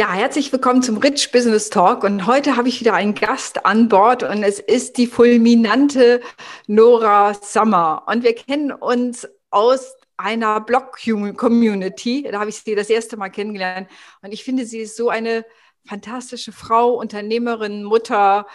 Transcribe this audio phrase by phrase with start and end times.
[0.00, 2.04] Ja, herzlich willkommen zum Rich Business Talk.
[2.04, 6.22] Und heute habe ich wieder einen Gast an Bord und es ist die fulminante
[6.66, 8.04] Nora Sommer.
[8.06, 13.90] Und wir kennen uns aus einer Blog-Community, da habe ich sie das erste Mal kennengelernt.
[14.22, 15.44] Und ich finde, sie ist so eine
[15.86, 18.46] fantastische Frau, Unternehmerin, Mutter,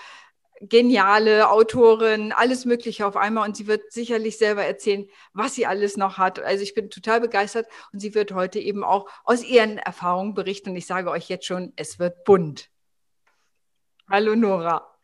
[0.61, 5.97] geniale Autorin, alles Mögliche auf einmal und sie wird sicherlich selber erzählen, was sie alles
[5.97, 6.39] noch hat.
[6.39, 10.69] Also ich bin total begeistert und sie wird heute eben auch aus ihren Erfahrungen berichten
[10.69, 12.69] und ich sage euch jetzt schon, es wird bunt.
[14.09, 14.95] Hallo Nora.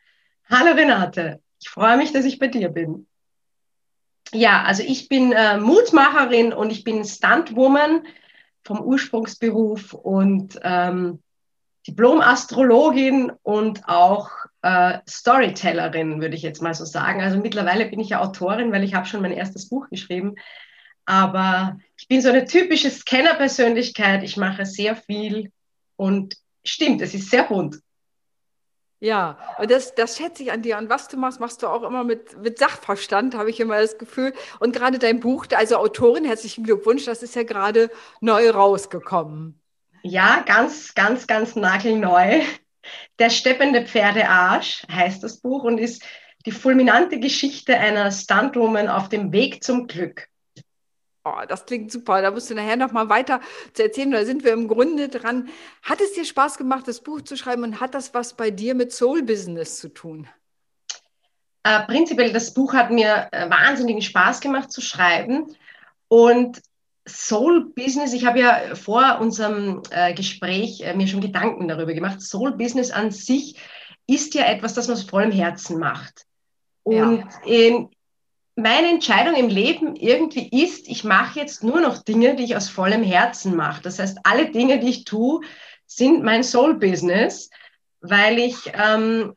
[0.50, 3.08] Hallo Renate, ich freue mich, dass ich bei dir bin.
[4.34, 8.06] Ja, also ich bin äh, Mutmacherin und ich bin Stuntwoman
[8.64, 11.22] vom Ursprungsberuf und ähm,
[11.88, 14.30] Diplom-Astrologin und auch
[14.62, 17.22] äh, Storytellerin, würde ich jetzt mal so sagen.
[17.22, 20.36] Also mittlerweile bin ich ja Autorin, weil ich habe schon mein erstes Buch geschrieben.
[21.06, 24.24] Aber ich bin so eine typische Scanner-Persönlichkeit.
[24.24, 25.52] Ich mache sehr viel
[25.96, 27.80] und stimmt, es ist sehr bunt.
[29.04, 30.78] Ja, und das, das schätze ich an dir.
[30.78, 33.98] Und was du machst, machst du auch immer mit, mit Sachverstand, habe ich immer das
[33.98, 34.32] Gefühl.
[34.60, 39.60] Und gerade dein Buch, also Autorin, herzlichen Glückwunsch, das ist ja gerade neu rausgekommen.
[40.04, 42.42] Ja, ganz, ganz, ganz nagelneu.
[43.20, 46.04] Der steppende Pferdearsch heißt das Buch und ist
[46.46, 50.28] die fulminante Geschichte einer Stuntwoman auf dem Weg zum Glück.
[51.24, 52.22] Oh, das klingt super.
[52.22, 53.42] Da musst du nachher noch mal weiter
[53.74, 54.12] zu erzählen.
[54.12, 55.50] Da sind wir im Grunde dran.
[55.84, 58.74] Hat es dir Spaß gemacht, das Buch zu schreiben und hat das was bei dir
[58.74, 60.28] mit Soul Business zu tun?
[61.64, 65.56] Äh, prinzipiell, das Buch hat mir äh, wahnsinnigen Spaß gemacht zu schreiben.
[66.08, 66.60] Und
[67.08, 72.22] Soul Business, ich habe ja vor unserem äh, Gespräch äh, mir schon Gedanken darüber gemacht.
[72.22, 73.56] Soul Business an sich
[74.08, 76.26] ist ja etwas, das man aus vollem Herzen macht.
[76.84, 77.26] Und ja.
[77.46, 77.90] ähm,
[78.56, 82.70] meine Entscheidung im Leben irgendwie ist, ich mache jetzt nur noch Dinge, die ich aus
[82.70, 83.82] vollem Herzen mache.
[83.82, 85.42] Das heißt, alle Dinge, die ich tue,
[85.88, 87.50] sind mein Soul Business,
[88.02, 89.34] weil ich ähm,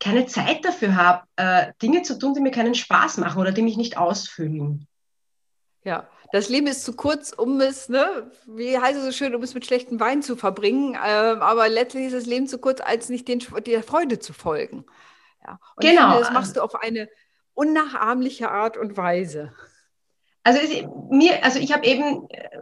[0.00, 3.62] keine Zeit dafür habe, äh, Dinge zu tun, die mir keinen Spaß machen oder die
[3.62, 4.86] mich nicht ausfüllen.
[5.84, 9.42] Ja, das Leben ist zu kurz, um es, ne, wie heißt es so schön, um
[9.42, 10.94] es mit schlechtem Wein zu verbringen.
[10.94, 14.86] Ähm, aber letztlich ist das Leben zu kurz, als nicht den, der Freude zu folgen.
[15.46, 15.60] Ja.
[15.76, 16.12] Und genau.
[16.12, 17.08] Finde, das machst du auf eine
[17.52, 19.52] unnachahmliche Art und Weise.
[20.42, 20.70] Also, es,
[21.10, 22.60] mir, also ich habe eben, äh,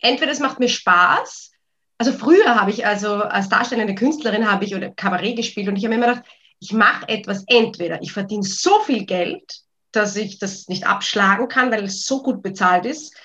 [0.00, 1.52] entweder es macht mir Spaß,
[1.98, 5.84] also früher habe ich, also als darstellende Künstlerin habe ich oder Kabarett gespielt und ich
[5.84, 6.24] habe immer gedacht,
[6.60, 9.65] ich mache etwas, entweder ich verdiene so viel Geld,
[9.96, 13.16] dass ich das nicht abschlagen kann, weil es so gut bezahlt ist.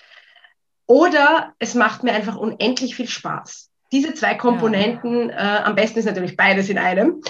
[0.87, 3.69] Oder es macht mir einfach unendlich viel Spaß.
[3.91, 5.59] Diese zwei Komponenten, ja.
[5.59, 7.21] äh, am besten ist natürlich beides in einem.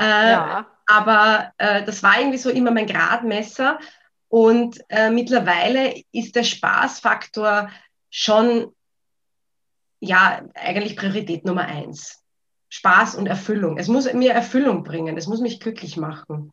[0.00, 0.66] Äh, ja.
[0.86, 3.78] Aber äh, das war irgendwie so immer mein Gradmesser.
[4.28, 7.70] Und äh, mittlerweile ist der Spaßfaktor
[8.10, 8.74] schon,
[10.00, 12.22] ja, eigentlich Priorität Nummer eins.
[12.70, 13.78] Spaß und Erfüllung.
[13.78, 15.16] Es muss mir Erfüllung bringen.
[15.16, 16.52] Es muss mich glücklich machen.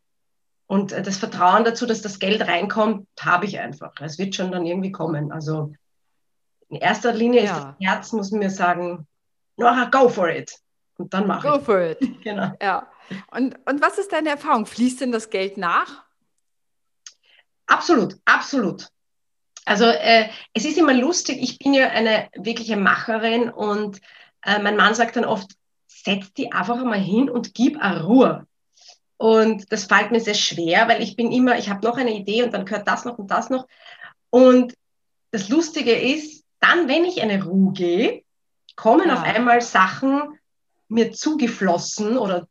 [0.67, 3.93] Und äh, das Vertrauen dazu, dass das Geld reinkommt, habe ich einfach.
[4.01, 5.31] Es wird schon dann irgendwie kommen.
[5.31, 5.73] Also
[6.69, 7.51] in erster Linie ja.
[7.51, 9.07] ist das Herz, muss mir sagen,
[9.57, 10.51] Nora, go for it.
[10.97, 11.53] Und dann mache ich.
[11.53, 11.99] Go for it.
[12.23, 12.51] genau.
[12.61, 12.87] Ja.
[13.31, 14.65] Und, und was ist deine Erfahrung?
[14.65, 16.05] Fließt denn das Geld nach?
[17.67, 18.87] Absolut, absolut.
[19.65, 23.99] Also äh, es ist immer lustig, ich bin ja eine wirkliche Macherin und
[24.43, 25.51] äh, mein Mann sagt dann oft,
[25.87, 28.45] setz die einfach mal hin und gib eine Ruhe.
[29.17, 32.43] Und das fällt mir sehr schwer, weil ich bin immer, ich habe noch eine Idee
[32.43, 33.67] und dann gehört das noch und das noch.
[34.29, 34.73] Und
[35.31, 38.23] das Lustige ist, dann, wenn ich eine Ruhe gehe,
[38.75, 39.13] kommen ja.
[39.13, 40.37] auf einmal Sachen
[40.89, 42.47] mir zugeflossen oder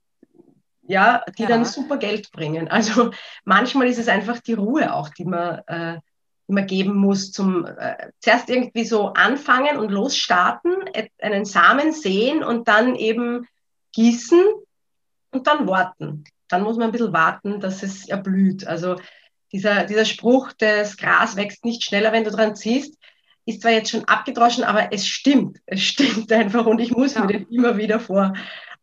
[0.86, 1.48] ja, die ja.
[1.48, 2.68] dann super Geld bringen.
[2.68, 3.10] Also
[3.44, 5.98] manchmal ist es einfach die Ruhe auch, die man, äh,
[6.48, 10.74] die man geben muss zum äh, zuerst irgendwie so anfangen und losstarten,
[11.20, 13.46] einen Samen sehen und dann eben
[13.92, 14.42] gießen
[15.30, 18.66] und dann warten dann muss man ein bisschen warten, dass es erblüht.
[18.66, 18.96] Also
[19.52, 22.96] dieser, dieser Spruch, das Gras wächst nicht schneller, wenn du dran ziehst,
[23.44, 25.58] ist zwar jetzt schon abgedroschen, aber es stimmt.
[25.66, 27.22] Es stimmt einfach und ich muss ja.
[27.22, 28.34] mir den immer wieder vor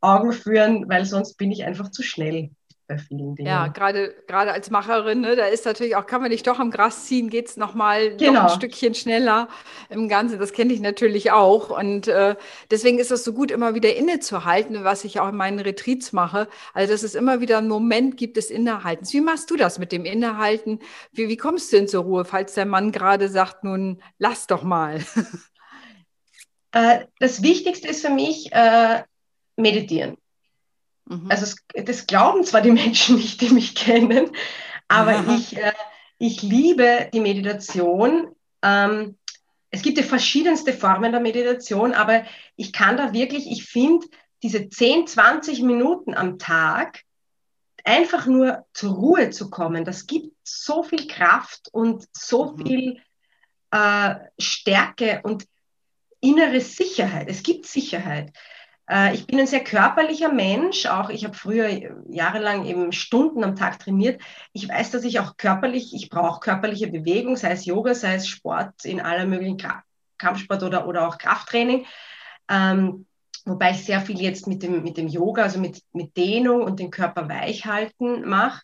[0.02, 2.52] Augen führen, weil sonst bin ich einfach zu schnell
[2.92, 3.48] bei vielen Dingen.
[3.48, 6.72] Ja, gerade, gerade als Macherin, ne, da ist natürlich auch, kann man nicht doch am
[6.72, 8.44] Gras ziehen, geht es nochmal genau.
[8.44, 9.48] ein Stückchen schneller
[9.90, 10.40] im Ganzen.
[10.40, 11.70] Das kenne ich natürlich auch.
[11.70, 12.36] Und äh,
[12.70, 16.48] deswegen ist es so gut, immer wieder innezuhalten, was ich auch in meinen Retreats mache.
[16.74, 19.14] Also, dass es immer wieder einen Moment gibt des Innehaltens.
[19.14, 20.80] Wie machst du das mit dem Innehalten?
[21.14, 24.64] Wie, wie kommst du denn zur Ruhe, falls der Mann gerade sagt, nun lass doch
[24.64, 25.00] mal?
[26.74, 29.04] Äh, das Wichtigste ist für mich, äh,
[29.58, 30.16] meditieren.
[31.12, 31.30] Mhm.
[31.30, 34.32] Also es, das glauben zwar die Menschen nicht, die mich kennen,
[34.88, 35.36] aber ja.
[35.36, 35.74] ich, äh,
[36.18, 39.18] ich liebe die Meditation, ähm,
[39.72, 42.24] es gibt ja verschiedenste Formen der Meditation, aber
[42.56, 44.08] ich kann da wirklich, ich finde,
[44.44, 47.04] diese 10, 20 Minuten am Tag
[47.84, 52.66] einfach nur zur Ruhe zu kommen, das gibt so viel Kraft und so mhm.
[52.66, 53.02] viel
[53.72, 55.46] äh, Stärke und
[56.22, 57.28] innere Sicherheit.
[57.30, 58.32] Es gibt Sicherheit.
[58.92, 61.70] Äh, ich bin ein sehr körperlicher Mensch, auch ich habe früher
[62.10, 64.22] jahrelang eben Stunden am Tag trainiert.
[64.52, 68.28] Ich weiß, dass ich auch körperlich, ich brauche körperliche Bewegung, sei es Yoga, sei es
[68.28, 69.58] Sport in aller möglichen
[70.18, 71.86] Kampfsport oder, oder auch Krafttraining.
[72.50, 73.06] Ähm,
[73.46, 76.80] wobei ich sehr viel jetzt mit dem, mit dem Yoga, also mit, mit Dehnung und
[76.80, 78.62] den Körper weich halten mache.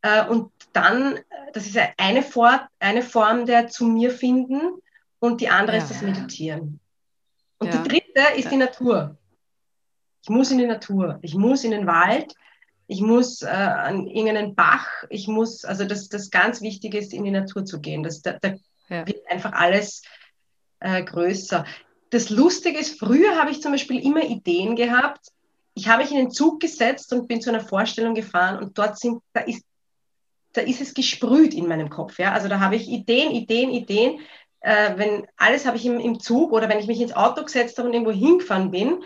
[0.00, 1.18] Äh, und dann,
[1.52, 4.80] das ist eine, For eine Form der zu mir finden
[5.18, 5.82] und die andere ja.
[5.82, 6.80] ist das Meditieren.
[7.58, 7.82] Und ja.
[7.82, 8.50] die dritte ist ja.
[8.50, 9.18] die Natur.
[10.22, 12.34] Ich muss in die Natur, ich muss in den Wald,
[12.86, 17.24] ich muss äh, an irgendeinen Bach, ich muss, also das, das ganz Wichtige ist, in
[17.24, 18.02] die Natur zu gehen.
[18.02, 18.54] Das, da, da
[18.88, 20.02] wird einfach alles
[20.80, 21.64] äh, größer
[22.10, 25.28] das Lustige ist, früher habe ich zum Beispiel immer Ideen gehabt.
[25.74, 28.98] Ich habe mich in den Zug gesetzt und bin zu einer Vorstellung gefahren und dort
[28.98, 29.64] sind, da ist,
[30.52, 32.18] da ist es gesprüht in meinem Kopf.
[32.18, 32.32] Ja?
[32.32, 34.20] Also da habe ich Ideen, Ideen, Ideen.
[34.60, 37.78] Äh, wenn alles habe ich im, im Zug oder wenn ich mich ins Auto gesetzt
[37.78, 39.04] habe und irgendwo hingefahren bin,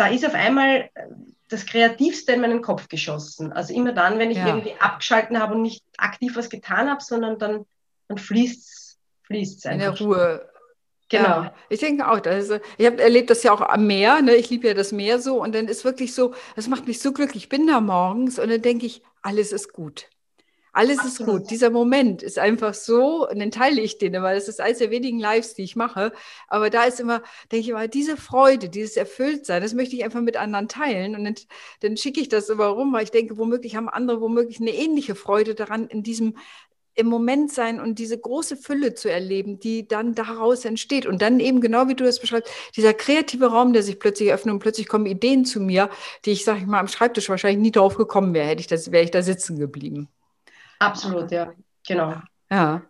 [0.00, 1.06] da ist auf einmal äh,
[1.48, 3.52] das Kreativste in meinen Kopf geschossen.
[3.52, 4.46] Also immer dann, wenn ich ja.
[4.46, 7.66] irgendwie abgeschalten habe und nicht aktiv was getan habe, sondern dann,
[8.08, 8.98] dann fließt
[9.28, 9.70] es einfach.
[9.70, 10.50] In der Ruhe
[11.10, 11.24] Genau.
[11.24, 14.36] Ja, ich denke auch, das ist, ich habe erlebt das ja auch am Meer, ne?
[14.36, 17.12] ich liebe ja das Meer so und dann ist wirklich so, das macht mich so
[17.12, 17.42] glücklich.
[17.42, 20.08] Ich bin da morgens und dann denke ich, alles ist gut.
[20.72, 21.18] Alles Absolut.
[21.18, 21.50] ist gut.
[21.50, 24.34] Dieser Moment ist einfach so, und dann teile ich den immer.
[24.34, 26.12] Das ist eines der wenigen Lives, die ich mache.
[26.48, 30.20] Aber da ist immer, denke ich immer, diese Freude, dieses Erfülltsein, das möchte ich einfach
[30.20, 31.16] mit anderen teilen.
[31.16, 31.34] Und dann,
[31.80, 35.14] dann schicke ich das immer rum, weil ich denke, womöglich haben andere womöglich eine ähnliche
[35.14, 36.36] Freude daran, in diesem
[36.94, 41.06] im Moment sein und diese große Fülle zu erleben, die dann daraus entsteht.
[41.06, 44.52] Und dann eben genau wie du das beschreibst, dieser kreative Raum, der sich plötzlich öffnet
[44.52, 45.88] und plötzlich kommen Ideen zu mir,
[46.24, 48.92] die ich, sag ich mal, am Schreibtisch wahrscheinlich nie drauf gekommen wäre, hätte ich das,
[48.92, 50.08] wäre ich da sitzen geblieben.
[50.80, 51.52] Absolut, ja,
[51.86, 52.14] genau.
[52.50, 52.82] Ja.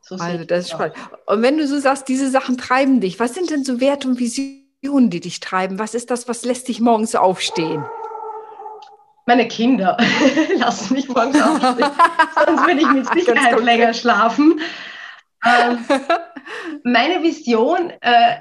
[0.00, 0.96] So also das ist spannend.
[1.26, 4.18] Und wenn du so sagst, diese Sachen treiben dich, was sind denn so Werte und
[4.18, 5.78] Visionen, die dich treiben?
[5.78, 7.84] Was ist das, was lässt dich morgens aufstehen?
[9.26, 9.96] Meine Kinder
[10.56, 11.90] lassen mich morgens aufstehen,
[12.46, 14.60] sonst würde ich mit Sicherheit länger schlafen.
[15.44, 15.78] Ähm,
[16.84, 18.40] meine Vision, äh,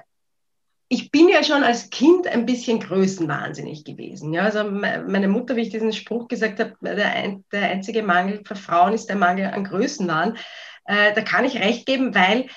[0.94, 4.34] ich bin ja schon als Kind ein bisschen größenwahnsinnig gewesen.
[4.34, 4.44] Ja?
[4.44, 8.58] Also meine Mutter, wie ich diesen Spruch gesagt habe, der, ein, der einzige Mangel für
[8.58, 10.38] Frauen ist der Mangel an Größenwahn.
[10.84, 12.50] Äh, da kann ich recht geben, weil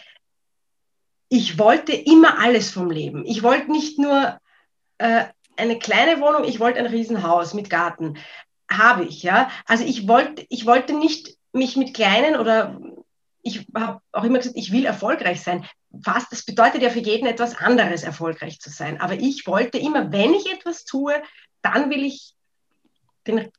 [1.28, 3.24] ich wollte immer alles vom Leben.
[3.24, 4.40] Ich wollte nicht nur
[4.98, 5.26] äh,
[5.56, 8.16] eine kleine Wohnung, ich wollte ein Riesenhaus mit Garten.
[8.68, 9.48] Habe ich, ja.
[9.64, 12.80] Also ich wollte, ich wollte nicht mich mit kleinen oder
[13.44, 15.66] ich habe auch immer gesagt, ich will erfolgreich sein.
[16.02, 19.00] Fast, das bedeutet ja für jeden etwas anderes, erfolgreich zu sein.
[19.00, 21.14] Aber ich wollte immer, wenn ich etwas tue,
[21.62, 22.34] dann will ich
[23.26, 23.50] den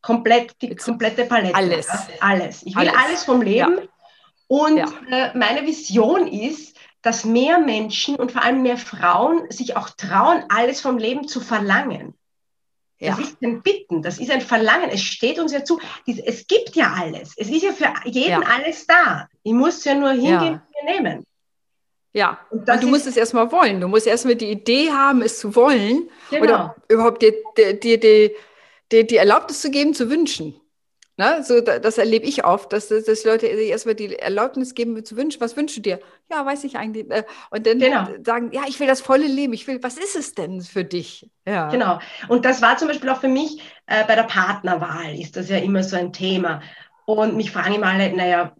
[0.00, 1.54] komplett, die komplette Palette.
[1.54, 1.88] Alles.
[2.20, 2.62] Alles.
[2.64, 3.78] Ich will alles, alles vom Leben.
[3.78, 3.88] Ja.
[4.48, 4.86] Und ja.
[5.10, 10.44] Äh, meine Vision ist, dass mehr Menschen und vor allem mehr Frauen sich auch trauen,
[10.48, 12.14] alles vom Leben zu verlangen.
[12.98, 13.10] Ja.
[13.16, 14.88] Das ist ein Bitten, das ist ein Verlangen.
[14.90, 15.78] Es steht uns ja zu.
[16.06, 17.34] Es gibt ja alles.
[17.36, 18.40] Es ist ja für jeden ja.
[18.40, 19.28] alles da.
[19.42, 20.38] Ich muss ja nur hingehen ja.
[20.40, 21.26] und mir nehmen.
[22.14, 23.78] Ja, und, und du musst es erstmal wollen.
[23.78, 26.08] Du musst erstmal die Idee haben, es zu wollen.
[26.30, 26.42] Genau.
[26.42, 28.32] Oder überhaupt dir die, die,
[28.90, 30.58] die, die Erlaubnis zu geben, zu wünschen.
[31.18, 31.42] Ne?
[31.42, 35.40] So, das erlebe ich oft, dass, dass Leute erstmal die Erlaubnis geben zu wünschen.
[35.40, 36.00] Was wünschst du dir?
[36.30, 37.10] Ja, weiß ich eigentlich.
[37.10, 38.06] Äh, und dann genau.
[38.22, 39.54] sagen, ja, ich will das volle Leben.
[39.54, 41.30] Ich will, was ist es denn für dich?
[41.46, 41.68] Ja.
[41.68, 42.00] Genau.
[42.28, 45.56] Und das war zum Beispiel auch für mich äh, bei der Partnerwahl ist das ja
[45.56, 46.60] immer so ein Thema.
[47.06, 48.54] Und mich fragen immer alle, naja,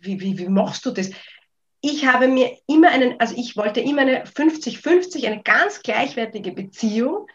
[0.00, 1.10] wie, wie, wie machst du das?
[1.80, 7.26] Ich habe mir immer einen, also ich wollte immer eine 50-50, eine ganz gleichwertige Beziehung.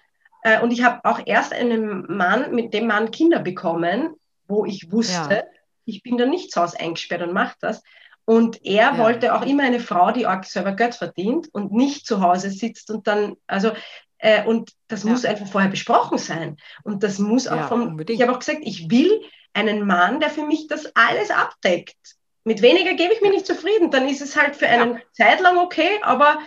[0.43, 4.15] Äh, und ich habe auch erst einen Mann, mit dem Mann Kinder bekommen,
[4.47, 5.43] wo ich wusste, ja.
[5.85, 7.83] ich bin da nicht zu Hause eingesperrt und mache das.
[8.25, 8.97] Und er ja.
[8.97, 12.91] wollte auch immer eine Frau, die auch selber Geld verdient und nicht zu Hause sitzt
[12.91, 13.71] und dann, also,
[14.17, 15.11] äh, und das ja.
[15.11, 16.57] muss einfach vorher besprochen sein.
[16.83, 18.19] Und das muss auch vom, unbedingt.
[18.19, 19.21] ich habe auch gesagt, ich will
[19.53, 21.95] einen Mann, der für mich das alles abdeckt.
[22.43, 23.91] Mit weniger gebe ich mich nicht zufrieden.
[23.91, 26.39] Dann ist es halt für eine Zeit lang okay, aber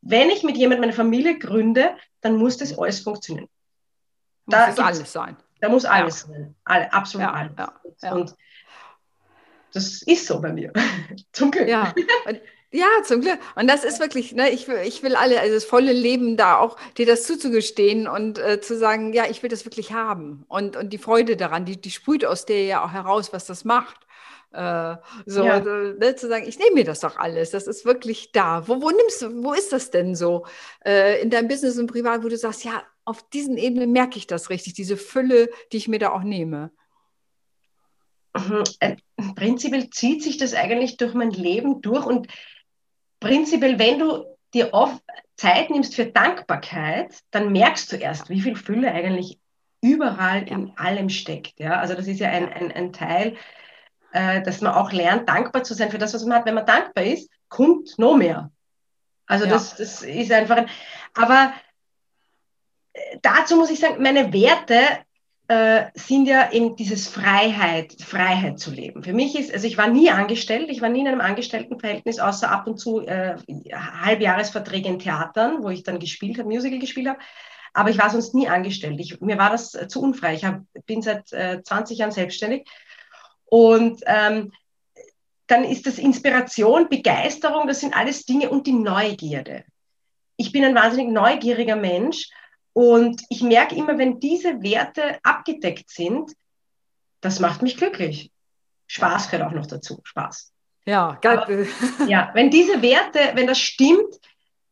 [0.00, 3.48] wenn ich mit jemandem meine Familie gründe, dann muss das alles funktionieren.
[4.46, 5.36] Da muss alles sein.
[5.60, 6.34] Da muss alles ja.
[6.34, 6.54] sein.
[6.64, 7.52] Alle, absolut ja, alles.
[8.02, 8.34] Ja, Und
[9.72, 10.72] das ist so bei mir.
[11.32, 11.68] zum Glück.
[11.68, 11.94] Ja.
[12.72, 13.38] Ja, zum Glück.
[13.54, 16.58] Und das ist wirklich, ne, ich, will, ich will alle, also das volle Leben da
[16.58, 20.44] auch, dir das zuzugestehen und äh, zu sagen, ja, ich will das wirklich haben.
[20.48, 23.64] Und, und die Freude daran, die, die sprüht aus dir ja auch heraus, was das
[23.64, 24.06] macht.
[24.52, 24.96] Äh,
[25.26, 25.60] so ja.
[25.60, 28.66] ne, zu sagen, ich nehme mir das doch alles, das ist wirklich da.
[28.66, 30.44] Wo, wo nimmst du, wo ist das denn so
[30.84, 34.26] äh, in deinem Business und Privat, wo du sagst, ja, auf diesen Ebenen merke ich
[34.26, 36.70] das richtig, diese Fülle, die ich mir da auch nehme?
[38.36, 38.96] Mhm, äh,
[39.34, 42.26] prinzipiell zieht sich das eigentlich durch mein Leben durch und
[43.20, 45.02] prinzipiell, wenn du dir oft
[45.36, 49.38] Zeit nimmst für Dankbarkeit, dann merkst du erst, wie viel Fülle eigentlich
[49.80, 51.60] überall in allem steckt.
[51.60, 51.78] Ja?
[51.78, 53.36] Also das ist ja ein, ein, ein Teil,
[54.12, 56.46] äh, dass man auch lernt, dankbar zu sein für das, was man hat.
[56.46, 58.50] Wenn man dankbar ist, kommt noch mehr.
[59.26, 59.50] Also ja.
[59.50, 60.68] das, das ist einfach ein,
[61.14, 61.52] aber
[63.22, 64.80] dazu muss ich sagen, meine Werte
[65.48, 69.02] äh, sind ja eben dieses Freiheit, Freiheit zu leben.
[69.04, 72.50] Für mich ist, also ich war nie angestellt, ich war nie in einem Angestelltenverhältnis, außer
[72.50, 73.36] ab und zu äh,
[73.72, 77.20] Halbjahresverträge in Theatern, wo ich dann gespielt habe, Musical gespielt habe.
[77.74, 78.98] Aber ich war sonst nie angestellt.
[78.98, 80.34] Ich, mir war das äh, zu unfrei.
[80.34, 82.68] Ich hab, bin seit äh, 20 Jahren selbstständig.
[83.44, 84.52] Und ähm,
[85.46, 89.64] dann ist das Inspiration, Begeisterung, das sind alles Dinge und die Neugierde.
[90.36, 92.30] Ich bin ein wahnsinnig neugieriger Mensch
[92.76, 96.32] und ich merke immer, wenn diese Werte abgedeckt sind,
[97.22, 98.30] das macht mich glücklich.
[98.86, 100.02] Spaß gehört auch noch dazu.
[100.04, 100.52] Spaß.
[100.84, 101.38] Ja, geil.
[101.38, 104.20] Aber, ja, wenn diese Werte, wenn das stimmt,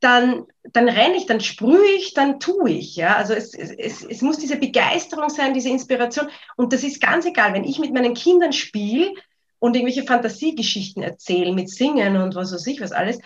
[0.00, 2.94] dann, dann renne ich, dann sprühe ich, dann tue ich.
[2.94, 3.16] Ja?
[3.16, 6.28] Also es, es, es muss diese Begeisterung sein, diese Inspiration.
[6.56, 9.14] Und das ist ganz egal, wenn ich mit meinen Kindern spiele
[9.60, 13.18] und irgendwelche Fantasiegeschichten erzähle, mit Singen und was weiß ich was alles,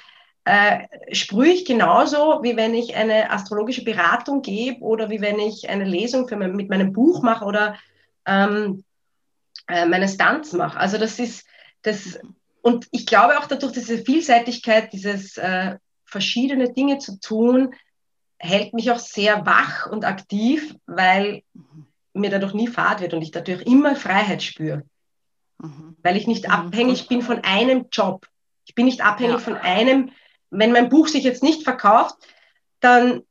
[0.49, 5.69] äh, sprühe ich genauso, wie wenn ich eine astrologische Beratung gebe oder wie wenn ich
[5.69, 7.77] eine Lesung für mein, mit meinem Buch mache oder
[8.25, 8.83] ähm,
[9.67, 10.79] äh, meine Stunts mache.
[10.79, 11.47] Also das ist
[11.83, 12.19] das,
[12.63, 15.77] und ich glaube auch dadurch, diese Vielseitigkeit, dieses äh,
[16.07, 17.75] verschiedene Dinge zu tun,
[18.39, 21.43] hält mich auch sehr wach und aktiv, weil
[22.15, 24.85] mir dadurch nie fad wird und ich dadurch immer Freiheit spüre.
[25.59, 25.95] Mhm.
[26.03, 26.55] Weil ich nicht mhm.
[26.55, 28.27] abhängig bin von einem Job.
[28.65, 29.41] Ich bin nicht abhängig ja.
[29.41, 30.11] von einem
[30.51, 32.17] wenn mein Buch sich jetzt nicht verkauft,
[32.81, 33.23] dann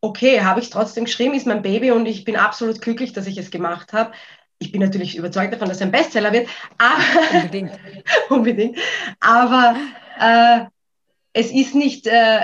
[0.00, 3.26] okay, habe ich es trotzdem geschrieben, ist mein Baby und ich bin absolut glücklich, dass
[3.26, 4.12] ich es gemacht habe.
[4.58, 6.48] Ich bin natürlich überzeugt davon, dass es ein Bestseller wird.
[6.78, 7.02] Aber,
[7.34, 7.72] unbedingt.
[8.30, 8.78] unbedingt.
[9.20, 9.76] Aber
[10.18, 10.64] äh,
[11.32, 12.40] es ist nicht äh,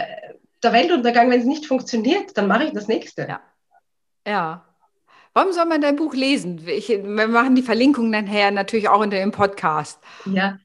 [0.62, 3.26] der Weltuntergang, wenn es nicht funktioniert, dann mache ich das nächste.
[3.28, 3.40] Ja.
[4.26, 4.64] ja.
[5.32, 6.62] Warum soll man dein Buch lesen?
[6.66, 9.98] Ich, wir machen die Verlinkung nachher natürlich auch unter dem Podcast.
[10.26, 10.58] Ja.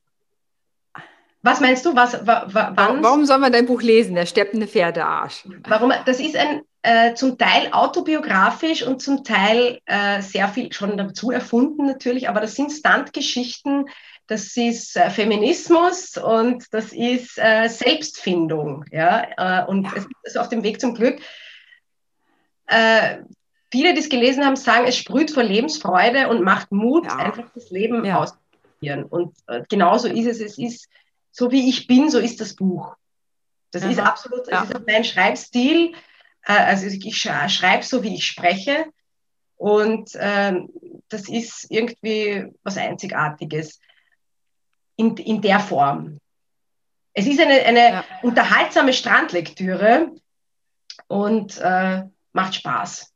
[1.48, 1.96] Was meinst du?
[1.96, 3.01] Was, wann?
[3.01, 5.48] Warum soll man dein Buch lesen, der steppende Pferdearsch?
[5.66, 5.94] Warum?
[6.06, 11.32] Das ist ein äh, zum Teil autobiografisch und zum Teil äh, sehr viel schon dazu
[11.32, 13.86] erfunden natürlich, aber das sind Standgeschichten,
[14.27, 18.84] das ist äh, Feminismus und das ist äh, Selbstfindung.
[18.92, 19.63] Ja?
[19.63, 19.94] Äh, und ja.
[19.96, 21.22] es ist auf dem Weg zum Glück.
[22.66, 23.20] Äh,
[23.72, 27.16] viele, die es gelesen haben, sagen, es sprüht vor Lebensfreude und macht Mut, ja.
[27.16, 28.20] einfach das Leben ja.
[28.20, 29.06] auszuprobieren.
[29.06, 29.34] Und
[29.70, 30.42] genauso ist es.
[30.42, 30.89] Es ist
[31.38, 32.96] so wie ich bin, so ist das Buch.
[33.70, 33.91] Das Aha.
[33.91, 34.63] ist absolut ja.
[34.63, 35.94] ist mein Schreibstil.
[36.44, 38.86] Äh, also ich schreibe so, wie ich spreche.
[39.56, 40.70] Und ähm,
[41.10, 43.79] das ist irgendwie was Einzigartiges
[44.96, 46.20] in, in der Form.
[47.13, 48.06] Es ist eine, eine ja.
[48.24, 50.12] unterhaltsame Strandlektüre
[51.08, 52.03] und äh,
[52.34, 53.13] macht Spaß.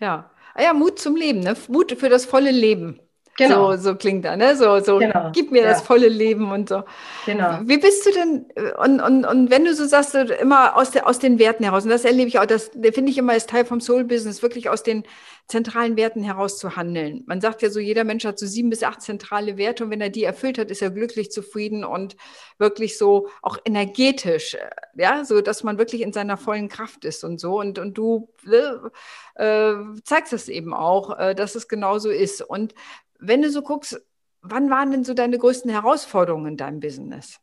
[0.00, 0.30] Ja.
[0.54, 1.56] Ah ja, Mut zum Leben, ne?
[1.68, 3.00] Mut für das volle Leben.
[3.36, 3.72] Genau.
[3.72, 4.56] So, so klingt er, ne?
[4.56, 5.30] So, so genau.
[5.32, 5.68] gib mir ja.
[5.68, 6.84] das volle Leben und so.
[7.26, 7.58] Genau.
[7.64, 11.18] Wie bist du denn, und, und, und wenn du so sagst, immer aus, der, aus
[11.18, 13.80] den Werten heraus, und das erlebe ich auch, das finde ich immer als Teil vom
[13.80, 15.04] Soul-Business, wirklich aus den
[15.46, 17.22] zentralen Werten heraus zu handeln.
[17.26, 20.00] Man sagt ja so, jeder Mensch hat so sieben bis acht zentrale Werte und wenn
[20.00, 22.16] er die erfüllt hat, ist er glücklich, zufrieden und
[22.58, 24.56] wirklich so auch energetisch,
[24.94, 27.60] ja, so dass man wirklich in seiner vollen Kraft ist und so.
[27.60, 32.40] Und, und du äh, äh zeigst es eben auch, äh, dass es genauso ist.
[32.40, 32.74] Und
[33.18, 34.00] wenn du so guckst,
[34.40, 37.38] wann waren denn so deine größten Herausforderungen in deinem Business?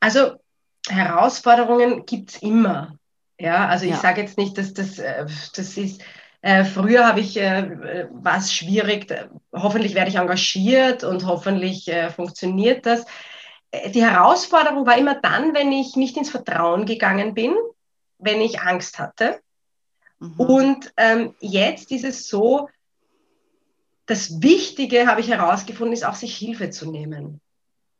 [0.00, 0.36] Also
[0.88, 2.98] Herausforderungen gibt es immer.
[3.38, 3.96] Ja, also ich ja.
[3.96, 6.02] sage jetzt nicht, dass das, äh, das ist,
[6.42, 9.06] äh, früher habe ich, äh, war es schwierig,
[9.52, 13.04] hoffentlich werde ich engagiert und hoffentlich äh, funktioniert das.
[13.70, 17.54] Äh, die Herausforderung war immer dann, wenn ich nicht ins Vertrauen gegangen bin,
[18.18, 19.40] wenn ich Angst hatte.
[20.18, 20.34] Mhm.
[20.40, 22.68] Und ähm, jetzt ist es so,
[24.06, 27.40] das Wichtige, habe ich herausgefunden, ist auch sich Hilfe zu nehmen.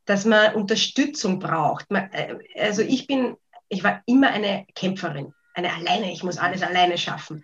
[0.05, 1.85] Dass man Unterstützung braucht.
[1.91, 3.35] Äh, also ich bin,
[3.73, 7.43] ich war immer eine Kämpferin, eine alleine, ich muss alles alleine schaffen.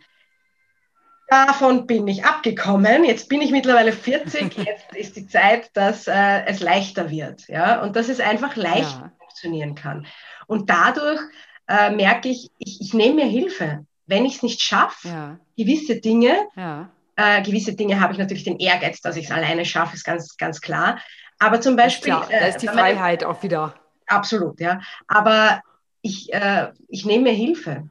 [1.27, 3.03] Davon bin ich abgekommen.
[3.03, 4.57] Jetzt bin ich mittlerweile 40.
[4.57, 7.47] Jetzt ist die Zeit, dass äh, es leichter wird.
[7.47, 7.81] Ja?
[7.81, 9.11] Und dass es einfach leicht ja.
[9.19, 10.07] funktionieren kann.
[10.47, 11.21] Und dadurch
[11.67, 13.85] äh, merke ich, ich, ich nehme mir Hilfe.
[14.07, 15.39] Wenn ich es nicht schaffe, ja.
[15.55, 19.65] gewisse Dinge, ja Äh, gewisse Dinge habe ich natürlich den Ehrgeiz, dass ich es alleine
[19.65, 20.99] schaffe, ist ganz, ganz klar.
[21.37, 22.13] Aber zum Beispiel.
[22.13, 23.73] Klar, da ist die äh, Freiheit auch wieder.
[24.07, 24.79] Absolut, ja.
[25.07, 25.61] Aber
[26.01, 27.89] ich, äh, ich nehme mir Hilfe.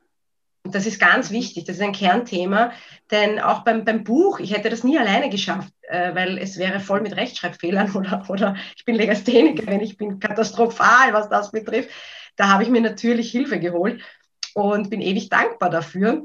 [0.64, 2.72] Und das ist ganz wichtig, das ist ein Kernthema,
[3.10, 6.80] denn auch beim, beim Buch, ich hätte das nie alleine geschafft, äh, weil es wäre
[6.80, 11.90] voll mit Rechtschreibfehlern oder, oder ich bin Legasthenikerin, ich bin katastrophal, was das betrifft.
[12.36, 14.02] Da habe ich mir natürlich Hilfe geholt
[14.54, 16.24] und bin ewig dankbar dafür.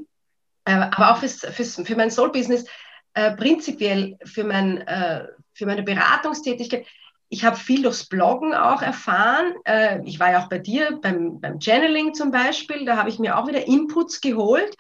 [0.66, 2.66] Äh, aber auch fürs, fürs, für mein Soul-Business,
[3.14, 6.86] äh, prinzipiell für, mein, äh, für meine Beratungstätigkeit,
[7.34, 9.56] ich habe viel durchs Bloggen auch erfahren.
[9.66, 12.86] Äh, ich war ja auch bei dir beim, beim Channeling zum Beispiel.
[12.86, 14.78] Da habe ich mir auch wieder Inputs geholt.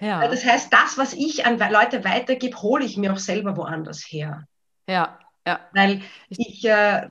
[0.00, 0.24] Ja.
[0.24, 4.02] Äh, das heißt, das, was ich an Leute weitergebe, hole ich mir auch selber woanders
[4.02, 4.48] her.
[4.88, 5.60] Ja, ja.
[5.72, 7.08] Weil ich äh,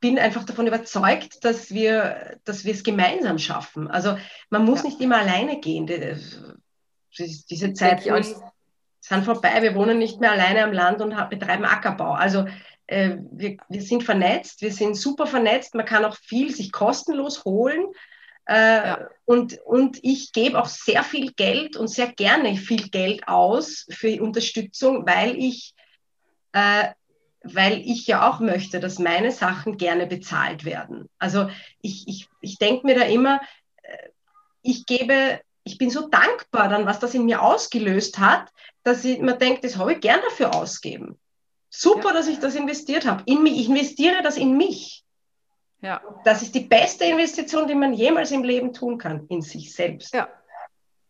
[0.00, 3.88] bin einfach davon überzeugt, dass wir, dass wir es gemeinsam schaffen.
[3.88, 4.18] Also
[4.50, 4.86] man muss ja.
[4.86, 5.86] nicht immer alleine gehen.
[5.86, 8.24] Diese Zeiten
[9.00, 9.62] sind vorbei.
[9.62, 12.14] Wir wohnen nicht mehr alleine am Land und betreiben Ackerbau.
[12.14, 12.46] Also
[12.86, 17.44] äh, wir, wir sind vernetzt, wir sind super vernetzt, man kann auch viel sich kostenlos
[17.44, 17.86] holen.
[18.48, 19.08] Äh, ja.
[19.24, 24.22] und, und ich gebe auch sehr viel Geld und sehr gerne viel Geld aus für
[24.22, 25.74] Unterstützung, weil ich,
[26.52, 26.90] äh,
[27.42, 31.08] weil ich ja auch möchte, dass meine Sachen gerne bezahlt werden.
[31.18, 31.50] Also
[31.82, 33.40] ich, ich, ich denke mir da immer,
[33.82, 34.10] äh,
[34.62, 38.52] ich gebe, ich bin so dankbar dann, was das in mir ausgelöst hat,
[38.84, 41.18] dass ich mir denke, das habe ich gern dafür ausgeben.
[41.78, 42.14] Super, ja.
[42.14, 43.22] dass ich das investiert habe.
[43.26, 43.60] In mich.
[43.60, 45.04] Ich investiere das in mich.
[45.82, 46.00] Ja.
[46.24, 50.14] Das ist die beste Investition, die man jemals im Leben tun kann, in sich selbst.
[50.14, 50.26] Ja.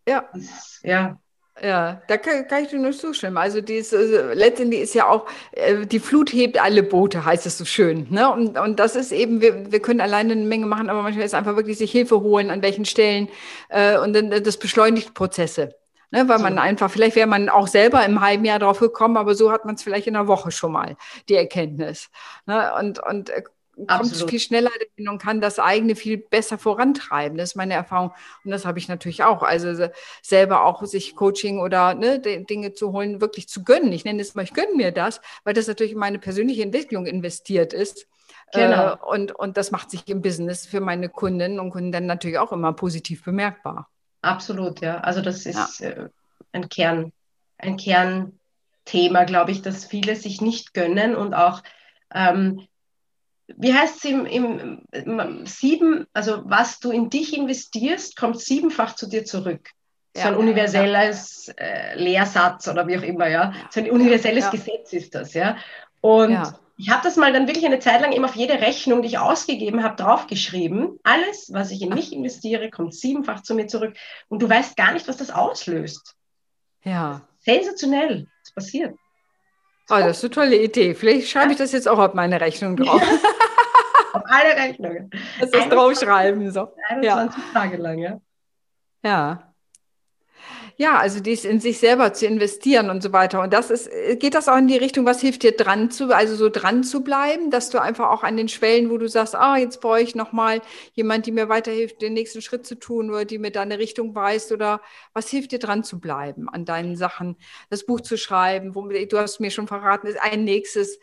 [0.09, 0.29] Ja.
[0.35, 1.19] Das, ja.
[1.63, 3.39] Ja, da kann, kann, ich dir nur zustimmen.
[3.39, 7.57] Also, dies, also letztendlich ist ja auch, äh, die Flut hebt alle Boote, heißt es
[7.57, 8.09] so schön.
[8.11, 8.31] Ne?
[8.31, 11.35] Und, und das ist eben, wir, wir können alleine eine Menge machen, aber manchmal ist
[11.35, 13.29] einfach wirklich sich Hilfe holen, an welchen Stellen.
[13.69, 15.77] Äh, und dann das beschleunigt Prozesse.
[16.13, 16.45] Ne, weil so.
[16.45, 19.65] man einfach, vielleicht wäre man auch selber im halben Jahr drauf gekommen, aber so hat
[19.65, 20.97] man es vielleicht in einer Woche schon mal,
[21.29, 22.11] die Erkenntnis.
[22.47, 23.43] Ne, und, und äh,
[23.77, 24.31] kommt Absolut.
[24.31, 27.37] viel schneller hin und kann das eigene viel besser vorantreiben.
[27.37, 28.13] Das ist meine Erfahrung.
[28.45, 29.43] Und das habe ich natürlich auch.
[29.43, 29.89] Also
[30.23, 33.93] selber auch sich Coaching oder ne, Dinge zu holen, wirklich zu gönnen.
[33.93, 37.07] Ich nenne es mal, ich gönne mir das, weil das natürlich in meine persönliche Entwicklung
[37.07, 38.07] investiert ist.
[38.53, 38.95] Genau.
[38.95, 42.39] Äh, und, und das macht sich im Business für meine Kundinnen und Kunden dann natürlich
[42.39, 43.91] auch immer positiv bemerkbar.
[44.27, 44.99] Absolut, ja.
[44.99, 45.89] Also das ist ja.
[45.89, 46.09] äh,
[46.53, 47.13] ein Kern,
[47.59, 51.63] ein Kernthema, glaube ich, dass viele sich nicht gönnen und auch,
[52.13, 52.67] ähm,
[53.47, 58.97] wie heißt es im, im, im, sieben, also was du in dich investierst, kommt siebenfach
[58.97, 59.71] zu dir zurück.
[60.17, 61.65] Ja, so ein universelles ja.
[61.65, 63.53] äh, Lehrsatz oder wie auch immer, ja.
[63.71, 65.57] So ein universelles Gesetz ist das, ja.
[66.01, 66.33] Und
[66.79, 69.19] ich habe das mal dann wirklich eine Zeit lang eben auf jede Rechnung, die ich
[69.19, 71.01] ausgegeben habe, draufgeschrieben.
[71.03, 73.97] Alles, was ich in mich investiere, kommt siebenfach zu mir zurück.
[74.29, 76.15] Und du weißt gar nicht, was das auslöst.
[76.83, 77.23] Ja.
[77.39, 78.27] Sensationell.
[78.45, 78.95] Was passiert.
[79.89, 80.95] Oh, das ist eine tolle Idee.
[80.95, 83.03] Vielleicht schreibe ich das jetzt auch auf meine Rechnung drauf.
[84.13, 85.11] auf alle Rechnungen.
[85.41, 86.51] Das ist draufschreiben.
[86.51, 86.69] So.
[86.89, 87.29] 21 ja.
[87.55, 88.21] Tage lang, ja.
[89.03, 89.55] Ja.
[90.79, 93.41] Ja, also dies in sich selber zu investieren und so weiter.
[93.41, 93.89] Und das ist,
[94.21, 97.03] geht das auch in die Richtung, was hilft dir dran zu, also so dran zu
[97.03, 100.15] bleiben, dass du einfach auch an den Schwellen, wo du sagst, ah, jetzt brauche ich
[100.15, 100.61] nochmal
[100.93, 104.15] jemand, die mir weiterhilft, den nächsten Schritt zu tun oder die mir da eine Richtung
[104.15, 104.83] weist oder
[105.15, 107.37] was hilft dir dran zu bleiben an deinen Sachen,
[107.71, 110.99] das Buch zu schreiben, wo, du hast mir schon verraten, ist ein nächstes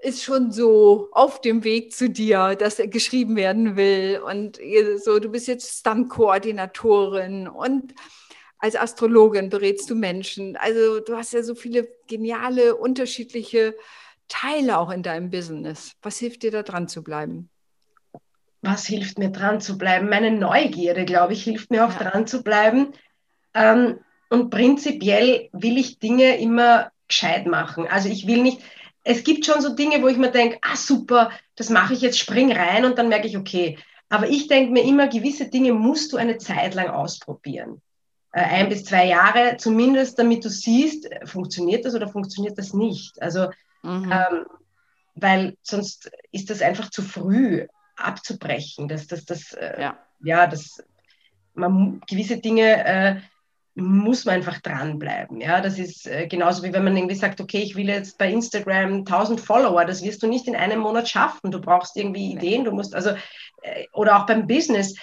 [0.00, 4.60] ist schon so auf dem Weg zu dir, dass er geschrieben werden will und
[5.02, 7.94] so, du bist jetzt Stunt-Koordinatorin und
[8.58, 10.56] als Astrologin berätst du Menschen.
[10.56, 13.76] Also du hast ja so viele geniale, unterschiedliche
[14.28, 15.92] Teile auch in deinem Business.
[16.02, 17.48] Was hilft dir da dran zu bleiben?
[18.62, 20.08] Was hilft mir dran zu bleiben?
[20.08, 22.10] Meine Neugierde, glaube ich, hilft mir auch ja.
[22.10, 22.92] dran zu bleiben.
[23.54, 27.86] Ähm, und prinzipiell will ich Dinge immer gescheit machen.
[27.86, 28.60] Also ich will nicht,
[29.04, 32.18] es gibt schon so Dinge, wo ich mir denke, ah super, das mache ich jetzt,
[32.18, 33.78] spring rein und dann merke ich, okay.
[34.10, 37.80] Aber ich denke mir immer, gewisse Dinge musst du eine Zeit lang ausprobieren.
[38.32, 43.20] Äh, ein bis zwei Jahre, zumindest damit du siehst, funktioniert das oder funktioniert das nicht.
[43.22, 43.50] Also,
[43.82, 44.12] mhm.
[44.12, 44.46] ähm,
[45.14, 48.88] weil sonst ist das einfach zu früh abzubrechen.
[48.88, 49.98] Das, das, das, äh, ja.
[50.22, 50.82] ja, das,
[51.54, 53.16] man, gewisse Dinge äh,
[53.74, 55.40] muss man einfach dranbleiben.
[55.40, 58.30] Ja, das ist äh, genauso wie wenn man irgendwie sagt, okay, ich will jetzt bei
[58.30, 61.50] Instagram 1000 Follower, das wirst du nicht in einem Monat schaffen.
[61.50, 63.10] Du brauchst irgendwie Ideen, du musst also,
[63.62, 64.94] äh, oder auch beim Business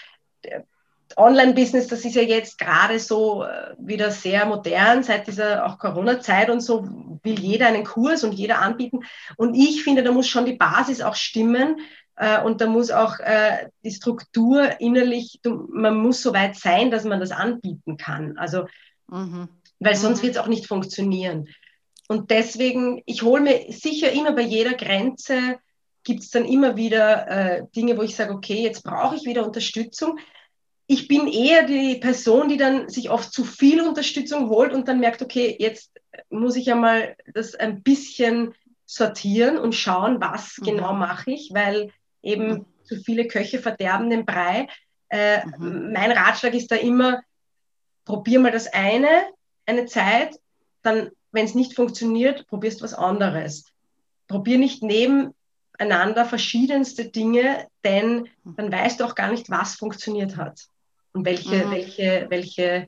[1.18, 6.50] Online-Business, das ist ja jetzt gerade so äh, wieder sehr modern, seit dieser auch Corona-Zeit
[6.50, 6.88] und so
[7.24, 9.02] will jeder einen Kurs und jeder anbieten.
[9.38, 11.80] Und ich finde, da muss schon die Basis auch stimmen
[12.16, 17.04] äh, und da muss auch äh, die Struktur innerlich, man muss so weit sein, dass
[17.04, 18.38] man das anbieten kann.
[18.38, 18.66] Also
[19.08, 19.50] mhm.
[19.80, 20.24] weil sonst mhm.
[20.24, 21.48] wird es auch nicht funktionieren.
[22.08, 25.58] Und deswegen, ich hole mir sicher immer bei jeder Grenze,
[26.04, 29.46] gibt es dann immer wieder äh, Dinge, wo ich sage, okay, jetzt brauche ich wieder
[29.46, 30.20] Unterstützung.
[30.88, 35.00] Ich bin eher die Person, die dann sich oft zu viel Unterstützung holt und dann
[35.00, 35.92] merkt, okay, jetzt
[36.30, 38.54] muss ich ja mal das ein bisschen
[38.86, 40.66] sortieren und schauen, was mhm.
[40.66, 42.66] genau mache ich, weil eben mhm.
[42.84, 44.68] zu viele Köche verderben den Brei.
[45.10, 45.92] Äh, mhm.
[45.92, 47.22] Mein Ratschlag ist da immer,
[48.06, 49.10] probier mal das eine,
[49.66, 50.36] eine Zeit,
[50.84, 53.66] dann, wenn es nicht funktioniert, probierst was anderes.
[54.28, 58.56] Probier nicht nebeneinander verschiedenste Dinge, denn mhm.
[58.56, 60.68] dann weißt du auch gar nicht, was funktioniert hat
[61.16, 61.72] und welche, mhm.
[61.72, 62.88] welche, welche,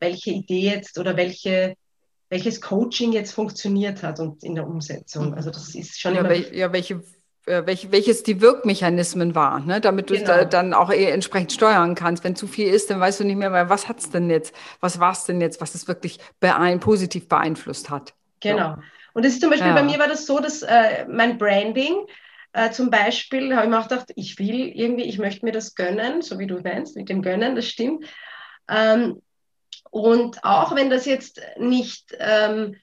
[0.00, 1.76] welche Idee jetzt oder welche,
[2.30, 5.34] welches Coaching jetzt funktioniert hat und in der Umsetzung.
[5.34, 6.30] Also das ist schon ja, immer.
[6.30, 7.02] Wel ja, welche
[7.46, 9.78] äh, welch, welches die Wirkmechanismen waren, ne?
[9.78, 10.32] damit du genau.
[10.32, 12.24] es da dann auch entsprechend steuern kannst.
[12.24, 14.98] Wenn zu viel ist, dann weißt du nicht mehr, was hat es denn jetzt, was
[14.98, 18.14] war es denn jetzt, was es wirklich beein positiv beeinflusst hat.
[18.40, 18.76] Genau.
[18.76, 18.82] So.
[19.12, 19.74] Und das ist zum Beispiel, ja.
[19.74, 22.06] bei mir war das so, dass äh, mein Branding
[22.54, 25.74] äh, zum Beispiel, habe ich mir auch gedacht, ich will irgendwie, ich möchte mir das
[25.74, 28.06] gönnen, so wie du meinst, mit dem Gönnen, das stimmt.
[28.68, 29.20] Ähm,
[29.90, 32.76] und auch wenn das jetzt nicht ähm,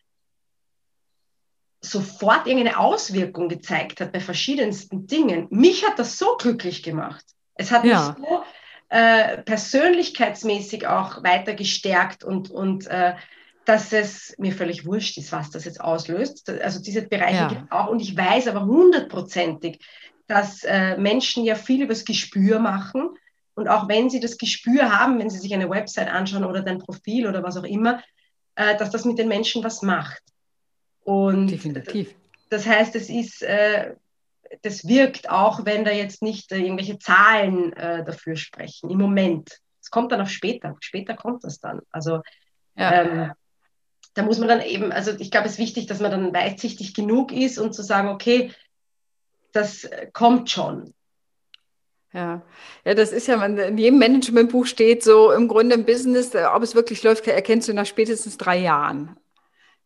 [1.80, 5.48] sofort irgendeine Auswirkung gezeigt hat bei verschiedensten Dingen.
[5.50, 7.24] Mich hat das so glücklich gemacht.
[7.56, 8.16] Es hat ja.
[8.20, 8.44] mich so
[8.90, 13.16] äh, persönlichkeitsmäßig auch weiter gestärkt und, und äh,
[13.65, 16.50] dass es mir völlig wurscht ist, was das jetzt auslöst.
[16.50, 17.47] Also diese Bereiche ja.
[17.47, 17.88] gibt auch.
[17.88, 19.80] Und ich weiß aber hundertprozentig,
[20.28, 23.10] dass äh, Menschen ja viel übers Gespür machen.
[23.54, 26.80] Und auch wenn sie das Gespür haben, wenn sie sich eine Website anschauen oder dein
[26.80, 28.02] Profil oder was auch immer,
[28.56, 30.24] äh, dass das mit den Menschen was macht.
[31.04, 32.15] Und Definitiv.
[32.50, 33.95] Das heißt, es ist, äh,
[34.63, 38.89] das wirkt auch, wenn da jetzt nicht äh, irgendwelche Zahlen äh, dafür sprechen.
[38.89, 39.60] Im Moment.
[39.82, 40.76] Es kommt dann auch später.
[40.80, 41.82] Später kommt das dann.
[41.91, 42.21] Also
[42.76, 43.02] ja.
[43.02, 43.32] ähm,
[44.13, 46.93] da muss man dann eben, also ich glaube, es ist wichtig, dass man dann weitsichtig
[46.93, 48.52] genug ist und zu sagen, okay,
[49.54, 50.93] das kommt schon.
[52.13, 52.41] Ja,
[52.84, 56.62] ja, das ist ja, in jedem Managementbuch steht so im Grunde im Business, äh, ob
[56.62, 59.15] es wirklich läuft, erkennst du nach spätestens drei Jahren.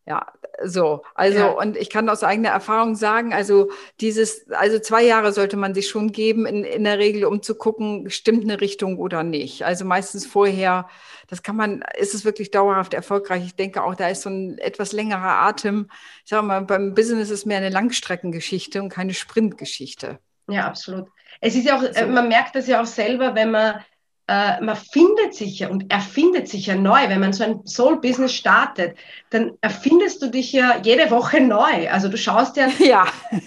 [0.08, 1.02] Ja, so.
[1.16, 1.48] Also, ja.
[1.48, 5.88] und ich kann aus eigener Erfahrung sagen, also dieses, also zwei Jahre sollte man sich
[5.88, 9.64] schon geben, in, in der Regel, um zu gucken, stimmt eine Richtung oder nicht.
[9.64, 10.88] Also meistens vorher,
[11.26, 13.44] das kann man, ist es wirklich dauerhaft erfolgreich.
[13.46, 15.90] Ich denke auch, da ist so ein etwas längerer Atem.
[16.22, 20.20] Ich sage mal, beim Business ist mehr eine Langstreckengeschichte und keine Sprintgeschichte.
[20.48, 21.08] Ja, absolut.
[21.40, 22.06] Es ist ja auch, so.
[22.06, 23.84] Man merkt das ja auch selber, wenn man
[24.28, 27.08] äh, man findet sich ja und erfindet sich ja neu.
[27.08, 28.96] Wenn man so ein Soul-Business startet,
[29.30, 31.88] dann erfindest du dich ja jede Woche neu.
[31.90, 33.06] Also du schaust ja, ja.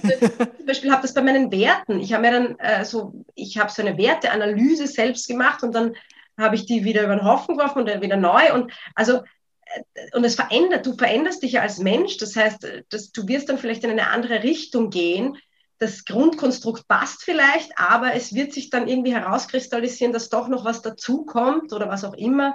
[0.58, 2.00] zum Beispiel habe das bei meinen Werten.
[2.00, 5.96] Ich habe mir dann äh, so, ich habe so eine Werteanalyse selbst gemacht und dann
[6.38, 8.54] habe ich die wieder über den Haufen geworfen und dann wieder neu.
[8.54, 9.18] Und also
[9.66, 12.16] äh, und es verändert, du veränderst dich ja als Mensch.
[12.18, 15.38] Das heißt, dass du wirst dann vielleicht in eine andere Richtung gehen
[15.80, 20.82] das Grundkonstrukt passt vielleicht, aber es wird sich dann irgendwie herauskristallisieren, dass doch noch was
[20.82, 22.54] dazukommt oder was auch immer.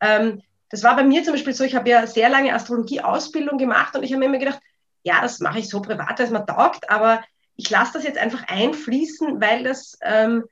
[0.00, 3.94] Ähm, das war bei mir zum Beispiel so, ich habe ja sehr lange Astrologie-Ausbildung gemacht
[3.94, 4.60] und ich habe mir immer gedacht,
[5.02, 7.22] ja, das mache ich so privat, dass man taugt, aber
[7.56, 10.44] ich lasse das jetzt einfach einfließen, weil das ähm,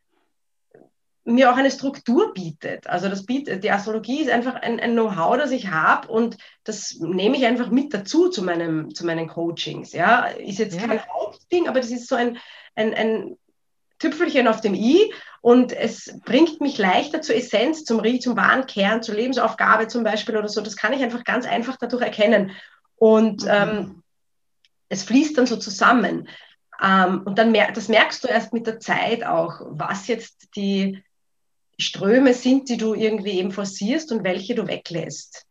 [1.25, 2.89] mir auch eine Struktur bietet.
[2.89, 6.97] Also das bietet, die Astrologie ist einfach ein, ein Know-how, das ich habe und das
[6.99, 9.93] nehme ich einfach mit dazu zu, meinem, zu meinen Coachings.
[9.93, 10.87] Ja, ist jetzt ja.
[10.87, 12.39] kein Hauptding, aber das ist so ein,
[12.75, 13.37] ein, ein
[14.01, 19.03] Tüpfelchen auf dem i und es bringt mich leichter zur Essenz, zum, zum wahren Kern,
[19.03, 20.61] zur Lebensaufgabe zum Beispiel oder so.
[20.61, 22.51] Das kann ich einfach ganz einfach dadurch erkennen.
[22.97, 23.51] Und mhm.
[23.51, 24.03] ähm,
[24.89, 26.29] es fließt dann so zusammen.
[26.83, 31.03] Ähm, und dann mer das merkst du erst mit der Zeit auch, was jetzt die,
[31.79, 35.47] Ströme sind, die du irgendwie eben forcierst und welche du weglässt.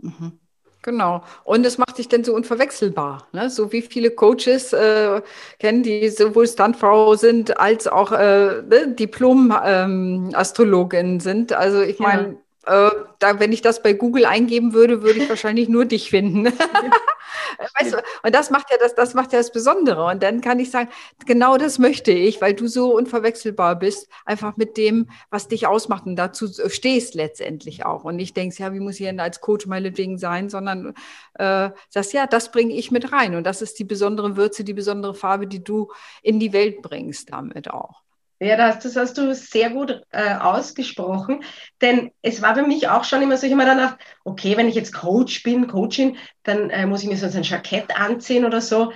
[0.00, 0.38] Mhm.
[0.86, 1.22] Genau.
[1.42, 3.26] Und es macht dich dann so unverwechselbar.
[3.32, 3.50] Ne?
[3.50, 5.20] So wie viele Coaches äh,
[5.58, 11.52] kennen, die sowohl Stuntfrau sind als auch äh, ne, Diplom-Astrologin ähm, sind.
[11.52, 12.34] Also ich meine, ja.
[12.66, 16.46] Äh, da, wenn ich das bei Google eingeben würde, würde ich wahrscheinlich nur dich finden.
[17.78, 20.04] weißt du, und das macht ja das, das macht ja das Besondere.
[20.04, 20.90] Und dann kann ich sagen,
[21.26, 26.06] genau das möchte ich, weil du so unverwechselbar bist, einfach mit dem, was dich ausmacht
[26.06, 28.04] und dazu stehst letztendlich auch.
[28.04, 30.94] Und nicht denkst, ja, wie muss ich denn als Coach meinetwegen sein, sondern
[31.34, 33.36] äh, sagst, ja, das bringe ich mit rein.
[33.36, 37.30] Und das ist die besondere Würze, die besondere Farbe, die du in die Welt bringst
[37.30, 38.05] damit auch.
[38.38, 41.42] Ja, das, das hast du sehr gut äh, ausgesprochen,
[41.80, 44.58] denn es war für mich auch schon immer so, ich habe mir dann gedacht, okay,
[44.58, 48.44] wenn ich jetzt Coach bin, Coachin, dann äh, muss ich mir so ein Jackett anziehen
[48.44, 48.92] oder so.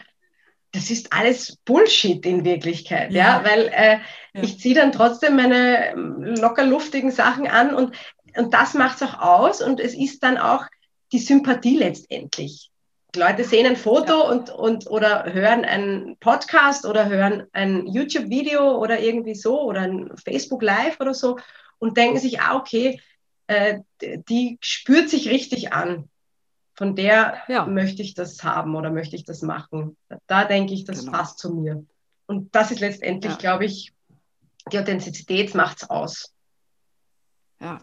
[0.73, 3.99] Das ist alles Bullshit in Wirklichkeit, ja, ja weil äh,
[4.35, 4.43] ja.
[4.43, 7.97] ich ziehe dann trotzdem meine ähm, locker luftigen Sachen an und,
[8.37, 10.67] und das macht es auch aus und es ist dann auch
[11.13, 12.71] die Sympathie letztendlich.
[13.17, 14.31] Leute sehen ein Foto ja.
[14.31, 20.13] und, und oder hören einen Podcast oder hören ein YouTube-Video oder irgendwie so oder ein
[20.17, 21.39] Facebook Live oder so
[21.79, 23.01] und denken sich, ah, okay,
[23.47, 26.09] äh, die spürt sich richtig an.
[26.75, 27.67] Von der ja.
[27.67, 29.97] möchte ich das haben oder möchte ich das machen.
[30.27, 31.13] Da denke ich, das genau.
[31.13, 31.85] passt zu mir.
[32.27, 33.39] Und das ist letztendlich, ja.
[33.39, 33.93] glaube ich,
[34.73, 36.33] die Authentizität macht es aus.
[37.63, 37.79] Ja,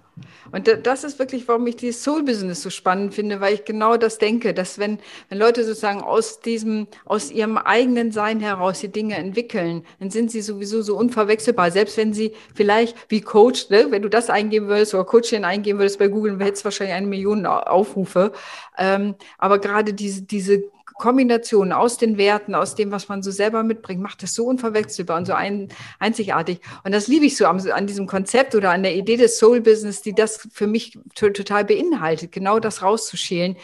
[0.52, 4.18] und das ist wirklich, warum ich dieses Soul-Business so spannend finde, weil ich genau das
[4.18, 4.98] denke, dass wenn,
[5.30, 10.32] wenn Leute sozusagen aus diesem, aus ihrem eigenen Sein heraus die Dinge entwickeln, dann sind
[10.32, 11.70] sie sowieso so unverwechselbar.
[11.70, 15.78] Selbst wenn sie vielleicht wie Coach, ne, wenn du das eingeben würdest oder Coaching eingeben
[15.78, 18.32] würdest bei Google, hättest du wahrscheinlich eine Million Aufrufe.
[18.80, 20.64] Ähm, aber gerade diese, diese
[20.98, 25.18] Kombination aus den Werten, aus dem, was man so selber mitbringt, macht das so unverwechselbar
[25.18, 26.60] und so ein, einzigartig.
[26.84, 29.62] Und das liebe ich so an, an diesem Konzept oder an der Idee des Soul
[29.62, 33.58] Business, die das für mich total beinhaltet, genau das rauszuschälen,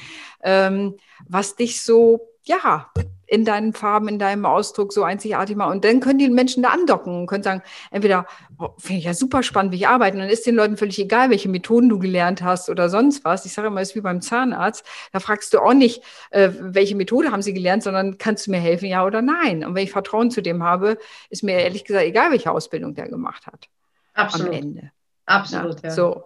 [0.43, 0.95] ähm,
[1.27, 2.91] was dich so, ja,
[3.25, 5.71] in deinen Farben, in deinem Ausdruck so einzigartig machen.
[5.71, 8.27] Und dann können die Menschen da andocken und können sagen, entweder,
[8.59, 10.17] oh, finde ich ja super spannend, wie ich arbeite.
[10.17, 13.45] Und dann ist den Leuten völlig egal, welche Methoden du gelernt hast oder sonst was.
[13.45, 14.85] Ich sage immer, es ist wie beim Zahnarzt.
[15.13, 18.59] Da fragst du auch nicht, äh, welche Methode haben sie gelernt, sondern kannst du mir
[18.59, 19.65] helfen, ja oder nein.
[19.65, 20.97] Und wenn ich Vertrauen zu dem habe,
[21.29, 23.67] ist mir ehrlich gesagt egal, welche Ausbildung der gemacht hat.
[24.13, 24.49] Absolut.
[24.49, 24.91] Am Ende.
[25.25, 25.89] Absolut, ja.
[25.89, 25.95] ja.
[25.95, 26.23] So.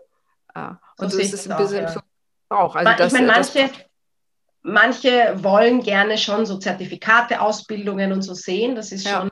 [0.55, 0.81] Ja.
[0.97, 2.03] Und so, so ist es ein bisschen ja.
[2.49, 2.75] auch.
[2.75, 3.71] Also ich das, meine, manche, das,
[4.67, 8.75] manche wollen gerne schon so Zertifikate, Ausbildungen und so sehen.
[8.75, 9.21] Das ist ja.
[9.21, 9.31] schon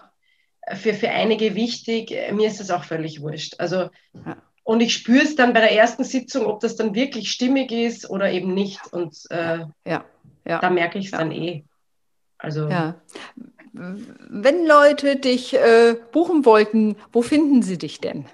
[0.78, 2.16] für, für einige wichtig.
[2.32, 3.56] Mir ist das auch völlig wurscht.
[3.60, 4.38] Also, ja.
[4.64, 8.10] und ich spüre es dann bei der ersten Sitzung, ob das dann wirklich stimmig ist
[8.10, 8.82] oder eben nicht.
[8.92, 10.06] Und äh, ja.
[10.48, 10.60] Ja.
[10.60, 11.66] da merke ich es dann eh.
[12.38, 12.70] Also.
[12.70, 12.96] Ja.
[13.74, 18.26] Wenn Leute dich äh, buchen wollten, wo finden sie dich denn?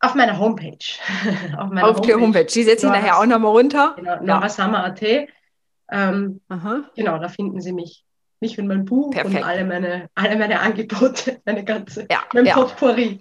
[0.00, 0.76] Auf meiner Homepage.
[1.56, 2.06] Auf, meiner Auf Homepage.
[2.06, 2.44] der Homepage.
[2.44, 3.94] Die setze ich nachher auch nochmal runter.
[3.96, 5.00] Genau, norasummer.at.
[5.90, 6.40] Ähm,
[6.94, 8.04] genau, da finden Sie mich.
[8.40, 9.36] Mich und mein Buch Perfekt.
[9.36, 12.54] und alle meine, alle meine Angebote, meine ganze, ja, mein ja.
[12.54, 13.20] Potpourri.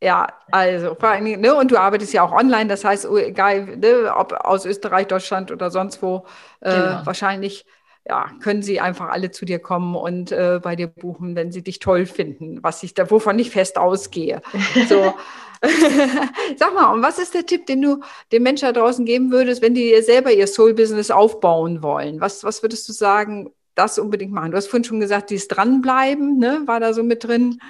[0.00, 3.76] Ja, also vor allem, ne, und du arbeitest ja auch online, das heißt, oh, egal,
[3.76, 6.24] ne, ob aus Österreich, Deutschland oder sonst wo,
[6.60, 7.06] äh, genau.
[7.06, 7.66] wahrscheinlich
[8.04, 11.62] ja, können sie einfach alle zu dir kommen und äh, bei dir buchen, wenn sie
[11.62, 14.42] dich toll finden, was ich da, wovon ich fest ausgehe.
[14.88, 15.14] So.
[16.56, 18.00] Sag mal, und was ist der Tipp, den du
[18.32, 22.20] den Menschen da draußen geben würdest, wenn die selber ihr Soul-Business aufbauen wollen?
[22.20, 24.50] Was, was würdest du sagen, das unbedingt machen?
[24.50, 26.62] Du hast vorhin schon gesagt, dieses Dranbleiben, ne?
[26.66, 27.60] war da so mit drin?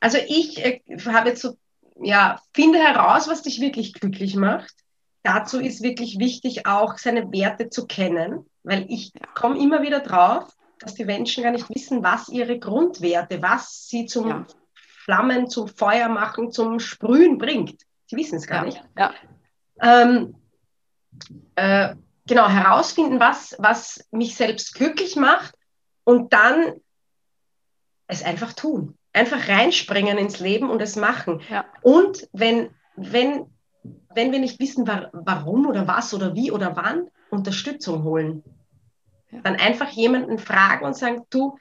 [0.00, 1.56] Also ich äh, habe jetzt so,
[2.02, 4.74] ja, finde heraus, was dich wirklich glücklich macht.
[5.22, 9.26] Dazu ist wirklich wichtig, auch seine Werte zu kennen, weil ich ja.
[9.34, 10.44] komme immer wieder drauf,
[10.80, 14.46] dass die Menschen gar nicht wissen, was ihre Grundwerte, was sie zum ja.
[15.06, 17.80] Flammen zum Feuer machen, zum Sprühen bringt.
[18.06, 18.84] Sie wissen es gar ja, nicht.
[18.98, 19.14] Ja.
[19.80, 20.34] Ähm,
[21.54, 21.94] äh,
[22.26, 25.54] genau, herausfinden, was, was mich selbst glücklich macht
[26.02, 26.72] und dann
[28.08, 28.98] es einfach tun.
[29.12, 31.40] Einfach reinspringen ins Leben und es machen.
[31.48, 31.66] Ja.
[31.82, 33.46] Und wenn, wenn,
[34.12, 38.42] wenn wir nicht wissen, war, warum oder was oder wie oder wann, Unterstützung holen.
[39.44, 41.58] Dann einfach jemanden fragen und sagen, du,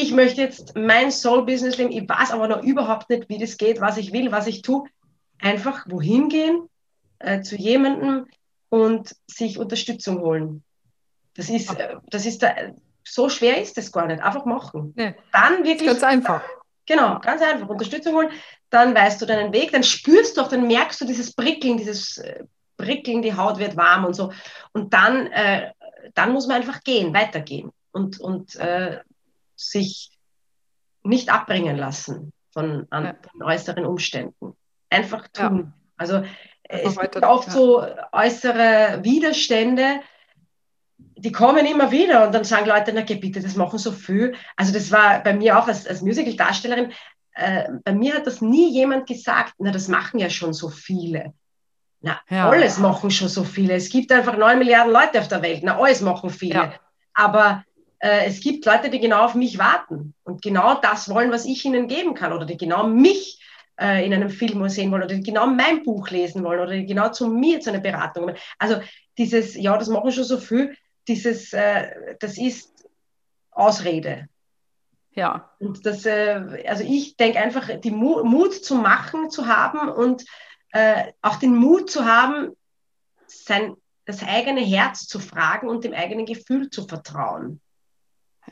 [0.00, 3.80] ich möchte jetzt mein Soul-Business leben, ich weiß aber noch überhaupt nicht, wie das geht,
[3.80, 4.84] was ich will, was ich tue.
[5.40, 6.68] Einfach wohin gehen,
[7.18, 8.26] äh, zu jemandem
[8.68, 10.62] und sich Unterstützung holen.
[11.34, 12.54] Das ist, äh, das ist da,
[13.04, 14.22] so schwer ist das gar nicht.
[14.22, 14.92] Einfach machen.
[14.96, 15.88] Nee, dann wirklich.
[15.88, 16.42] Ganz einfach.
[16.86, 17.68] Genau, ganz einfach.
[17.68, 18.30] Unterstützung holen.
[18.70, 22.18] Dann weißt du deinen Weg, dann spürst du auch, dann merkst du dieses Prickeln, dieses
[22.18, 22.44] äh,
[22.76, 24.32] Prickeln, die Haut wird warm und so.
[24.72, 25.72] Und dann, äh,
[26.14, 27.70] dann muss man einfach gehen, weitergehen.
[27.92, 28.98] Und, und äh,
[29.60, 30.10] sich
[31.02, 34.56] nicht abbringen lassen von, an, von äußeren Umständen.
[34.88, 35.58] Einfach tun.
[35.58, 35.72] Ja.
[35.96, 36.22] Also
[36.62, 37.52] es gibt oft ja.
[37.52, 40.00] so äußere Widerstände,
[40.98, 44.34] die kommen immer wieder und dann sagen Leute, na bitte, das machen so viel.
[44.56, 46.92] Also das war bei mir auch als, als Musical-Darstellerin,
[47.34, 51.34] äh, bei mir hat das nie jemand gesagt, na das machen ja schon so viele.
[52.00, 52.48] Na, ja.
[52.48, 53.74] alles machen schon so viele.
[53.74, 56.54] Es gibt einfach neun Milliarden Leute auf der Welt, na alles machen viele.
[56.54, 56.74] Ja.
[57.12, 57.64] Aber
[58.00, 61.64] äh, es gibt Leute, die genau auf mich warten und genau das wollen, was ich
[61.64, 63.40] ihnen geben kann oder die genau mich
[63.80, 66.86] äh, in einem Film sehen wollen oder die genau mein Buch lesen wollen oder die
[66.86, 68.24] genau zu mir zu einer Beratung.
[68.24, 68.36] Wollen.
[68.58, 68.80] Also
[69.18, 70.76] dieses, ja, das machen schon so viel,
[71.08, 72.88] dieses, äh, das ist
[73.50, 74.28] Ausrede.
[75.12, 75.50] Ja.
[75.58, 80.24] Und das, äh, also ich denke einfach, die Mu Mut zu machen zu haben und
[80.72, 82.56] äh, auch den Mut zu haben,
[83.26, 87.60] sein, das eigene Herz zu fragen und dem eigenen Gefühl zu vertrauen.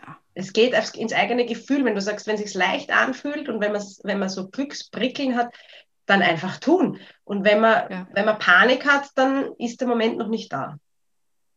[0.07, 0.19] Ja.
[0.35, 3.73] Es geht ins eigene Gefühl, wenn du sagst, wenn es sich leicht anfühlt und wenn,
[3.73, 5.53] wenn man so Glücksprickeln hat,
[6.07, 6.99] dann einfach tun.
[7.25, 8.09] Und wenn man, ja.
[8.13, 10.79] wenn man Panik hat, dann ist der Moment noch nicht da.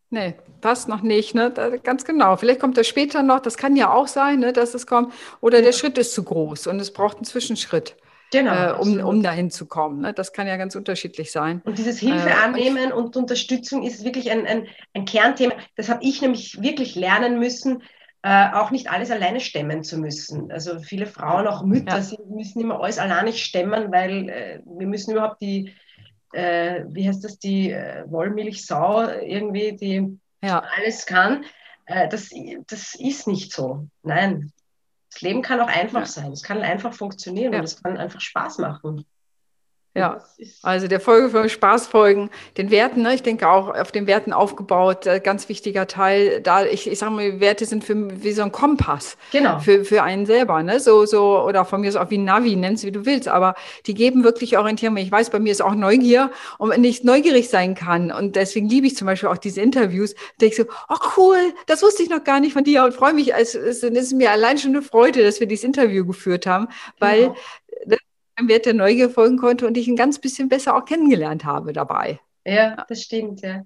[0.10, 1.52] Nee, das noch nicht, ne?
[1.52, 2.36] Da, ganz genau.
[2.36, 5.14] Vielleicht kommt das später noch, das kann ja auch sein, ne, dass es kommt.
[5.40, 5.66] Oder ja.
[5.66, 7.96] der Schritt ist zu groß und es braucht einen Zwischenschritt.
[8.32, 10.02] Genau, äh, um, um dahin zu kommen.
[10.02, 10.14] Ne?
[10.14, 11.62] Das kann ja ganz unterschiedlich sein.
[11.66, 15.54] Und dieses Hilfe äh, annehmen und Unterstützung ist wirklich ein, ein, ein Kernthema.
[15.76, 17.84] Das habe ich nämlich wirklich lernen müssen,
[18.24, 20.52] äh, auch nicht alles alleine stemmen zu müssen.
[20.52, 22.02] Also viele Frauen, auch Mütter, ja.
[22.02, 25.74] sie müssen immer alles alleine stemmen, weil äh, wir müssen überhaupt die,
[26.34, 30.64] äh, wie heißt das, die äh, Wollmilchsau irgendwie, die ja.
[30.78, 31.46] alles kann.
[31.86, 32.30] Äh, das,
[32.68, 33.88] das ist nicht so.
[34.04, 34.52] Nein.
[35.12, 36.06] Das Leben kann auch einfach ja.
[36.06, 36.32] sein.
[36.32, 39.06] Es kann einfach funktionieren und es kann einfach Spaß machen.
[39.94, 40.24] Ja,
[40.64, 45.06] also der Folge vom Spaßfolgen, den Werten, ne, ich denke auch auf den Werten aufgebaut,
[45.06, 46.40] äh, ganz wichtiger Teil.
[46.40, 49.18] Da ich, ich sage mal, Werte sind für wie so ein Kompass.
[49.34, 49.60] Genau.
[49.60, 50.80] Für, für einen selber, ne?
[50.80, 53.54] So, so, oder von mir ist auch wie ein Navi, nenn's wie du willst, aber
[53.86, 54.96] die geben wirklich Orientierung.
[54.96, 58.14] Ich weiß, bei mir ist auch Neugier und wenn ich neugierig sein kann.
[58.14, 61.84] Und deswegen liebe ich zum Beispiel auch diese Interviews, denke ich so, oh cool, das
[61.84, 63.34] wusste ich noch gar nicht von dir und freue mich.
[63.34, 66.70] Es, es, es ist mir allein schon eine Freude, dass wir dieses Interview geführt haben,
[66.98, 67.36] weil genau
[68.42, 71.74] einem Wert der Neugier folgen konnte und ich ein ganz bisschen besser auch kennengelernt habe
[71.74, 72.20] dabei.
[72.46, 73.64] Ja, das stimmt, ja.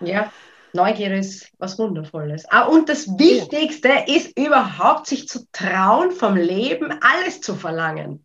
[0.00, 0.32] Ja,
[0.72, 2.44] Neugier ist was Wundervolles.
[2.50, 8.24] Ah, und das Wichtigste ist überhaupt, sich zu trauen, vom Leben alles zu verlangen.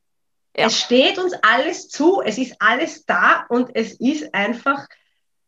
[0.56, 0.68] Ja.
[0.68, 4.88] Es steht uns alles zu, es ist alles da und es ist einfach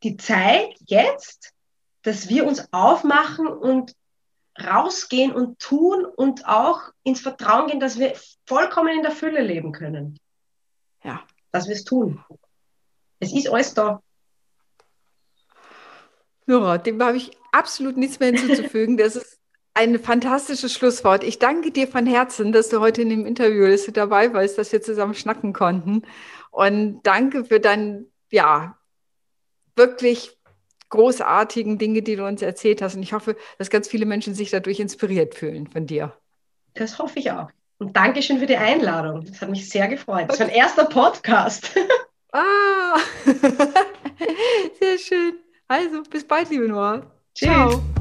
[0.04, 1.54] die Zeit jetzt,
[2.01, 3.93] dass wir uns aufmachen und
[4.59, 8.13] rausgehen und tun und auch ins Vertrauen gehen, dass wir
[8.45, 10.17] vollkommen in der Fülle leben können.
[11.03, 11.23] Ja.
[11.51, 12.23] Dass wir es tun.
[13.19, 14.01] Es ist alles da.
[16.45, 18.97] Nora, dem habe ich absolut nichts mehr hinzuzufügen.
[18.97, 19.39] Das ist
[19.73, 21.23] ein fantastisches Schlusswort.
[21.23, 24.57] Ich danke dir von Herzen, dass du heute in dem Interview dass du dabei warst,
[24.57, 26.03] dass wir zusammen schnacken konnten.
[26.51, 28.77] Und danke für dein, ja,
[29.75, 30.35] wirklich
[30.95, 32.95] großartigen Dinge, die du uns erzählt hast.
[32.95, 36.13] Und ich hoffe, dass ganz viele Menschen sich dadurch inspiriert fühlen von dir.
[36.73, 37.49] Das hoffe ich auch.
[37.77, 39.25] Und danke schön für die Einladung.
[39.25, 40.29] Das hat mich sehr gefreut.
[40.29, 41.71] Das ist mein erster Podcast.
[42.38, 42.97] Ah,
[44.77, 45.36] sehr schön.
[45.69, 47.10] Also, bis bald, liebe Noah.
[47.34, 47.47] Tschüss.
[47.47, 47.94] Ciao.